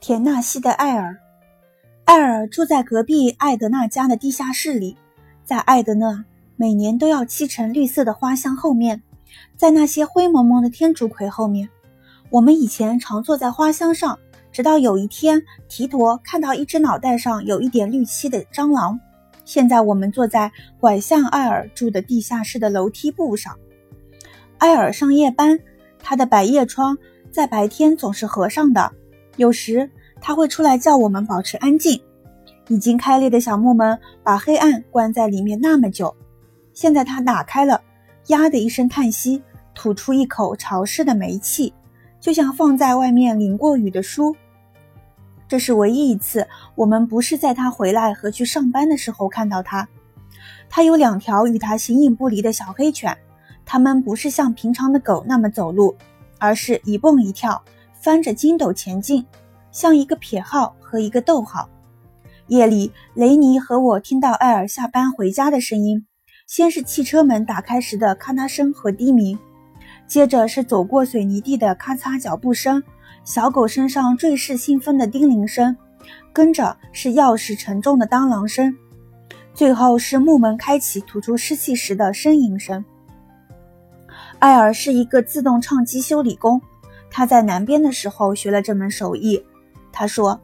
[0.00, 1.18] 田纳西的艾尔，
[2.04, 4.96] 艾尔住在隔壁艾德娜家的地下室里。
[5.44, 6.24] 在艾德娜，
[6.54, 9.02] 每年都要漆成绿色的花香后面，
[9.56, 11.68] 在那些灰蒙蒙的天竺葵后面，
[12.30, 14.16] 我们以前常坐在花香上，
[14.52, 19.00] 直到有一天提陀看到一只脑袋上有一点绿漆的蟑螂。
[19.44, 23.58] 现在我们坐在拐向艾尔住的地下室的楼梯步上。
[24.58, 25.58] 艾尔上夜班，
[25.98, 26.96] 他的百叶窗
[27.32, 28.92] 在白天总是合上的。
[29.36, 29.88] 有时
[30.20, 32.00] 他会出来叫我们保持安静。
[32.68, 36.14] 已经开裂的小木门把黑暗关在里面那么久，
[36.74, 37.80] 现在他打开了，
[38.26, 39.42] 呀的一声叹息，
[39.74, 41.72] 吐出一口潮湿的煤气，
[42.20, 44.36] 就像放在外面淋过雨的书。
[45.48, 49.88] 这是唯一一次我们不是在他回来和去上班的时候看到他。
[50.68, 53.16] 他有两条与他形影不离的小黑犬，
[53.64, 55.96] 它们不是像平常的狗那么走路，
[56.38, 57.62] 而是一蹦一跳。
[57.98, 59.24] 翻着筋斗前进，
[59.78, 61.70] 像一个撇号和一个逗号。
[62.48, 66.04] 夜里，雷尼和我听到艾尔下班回家的声音，
[66.48, 69.38] 先是汽车门打开时的咔嗒声和低鸣，
[70.04, 72.82] 接着是走过水泥地的咔嚓脚步声，
[73.22, 75.76] 小狗身上坠饰兴奋的叮铃声，
[76.32, 78.76] 跟着是钥匙沉重的当啷声，
[79.54, 82.84] 最后是木门开启吐出湿气时的呻吟声。
[84.40, 86.60] 艾尔是一个自动唱机修理工。
[87.10, 89.42] 他在南边的时候学了这门手艺。
[89.98, 90.40] 他说，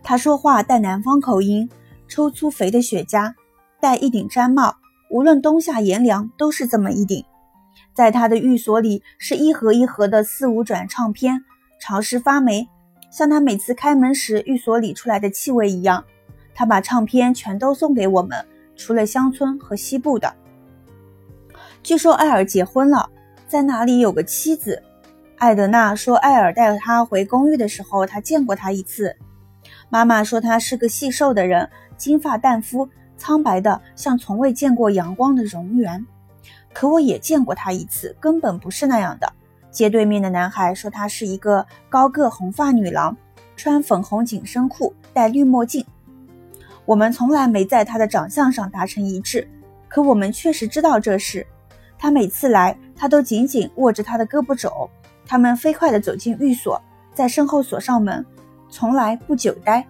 [0.00, 1.68] 他说话带南方口音，
[2.06, 3.34] 抽粗肥的雪茄，
[3.80, 4.76] 戴一顶毡帽，
[5.10, 7.24] 无论冬夏炎凉都是这么一顶。
[7.92, 11.44] 在他的寓所里是一盒一盒的四五转唱片，
[11.80, 12.68] 潮湿发霉，
[13.10, 16.04] 像他每次开门时寓所里出来的气味一样。
[16.54, 20.32] 他把唱片全都送给我们，除了乡村和西部的。
[21.82, 23.10] 据说艾尔结婚了，
[23.48, 24.80] 在哪里有个妻子。
[25.42, 29.16] 艾德娜说，艾尔带她回公寓的时候，她见过他一次。
[29.88, 36.00] 妈妈说他是个细瘦的人，金发淡肤，苍白的像从未见过阳光的蝾螈。
[36.72, 39.32] 可我也见过他一次，根本不是那样的。
[39.72, 43.16] 街对面的男孩说他是一个高个红发女郎，
[43.56, 45.84] 穿粉红紧身裤，戴绿墨镜。
[46.84, 49.48] 我们从来没在他的长相上达成一致，
[49.88, 51.44] 可我们确实知道这事。
[51.98, 54.88] 他每次来，他都紧紧握着他的胳膊肘。
[55.32, 56.78] 他们飞快地走进寓所，
[57.14, 58.22] 在身后锁上门，
[58.68, 59.88] 从来不久待。